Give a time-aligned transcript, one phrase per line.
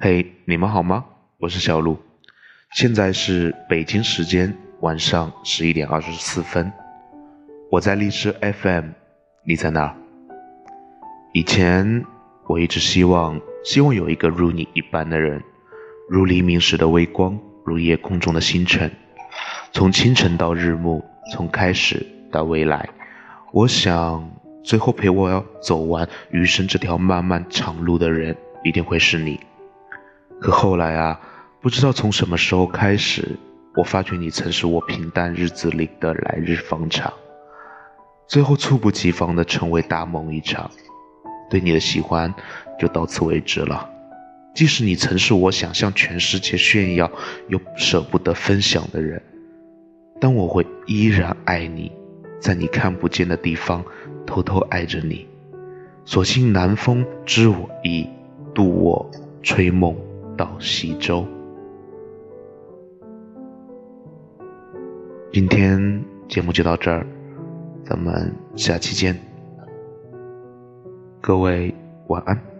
[0.00, 1.04] 嘿，你们好吗？
[1.38, 1.98] 我是小鹿，
[2.70, 6.72] 现在是北京时间晚上十一点二十四分，
[7.68, 8.90] 我在荔枝 FM，
[9.44, 9.96] 你在哪？
[11.32, 12.04] 以前
[12.46, 15.42] 我一直希望，希望有一个如你一般的人，
[16.08, 18.88] 如黎明时的微光，如夜空中的星辰，
[19.72, 22.88] 从清晨到日暮，从开始到未来，
[23.52, 24.30] 我想。
[24.62, 29.40] 最后陪我走完余生这条漫漫长路的人，一定会是你。
[30.40, 31.20] 可后来啊，
[31.60, 33.36] 不知道从什么时候开始，
[33.76, 37.12] 我发觉你曾是我平淡日子里的来日方长，
[38.26, 40.70] 最后猝不及防的成为大梦一场。
[41.50, 42.32] 对你的喜欢
[42.78, 43.88] 就到此为止了。
[44.54, 47.10] 即使你曾是我想向全世界炫耀
[47.48, 49.22] 又舍不得分享的人，
[50.20, 51.90] 但我会依然爱你。
[52.40, 53.84] 在你看不见的地方，
[54.26, 55.26] 偷偷爱着你。
[56.04, 58.08] 所幸南风知我意，
[58.54, 59.10] 渡我
[59.42, 59.96] 吹梦
[60.38, 61.26] 到西周。
[65.30, 67.06] 今天节目就到这儿，
[67.84, 69.14] 咱们下期见。
[71.20, 71.74] 各位
[72.06, 72.57] 晚安。